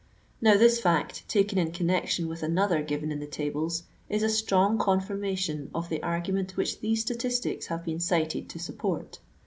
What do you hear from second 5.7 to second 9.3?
of the argument which these statistics have been cited to support.